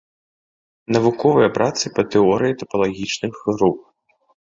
[0.95, 3.79] Навуковыя працы па тэорыі тапалагічных груп.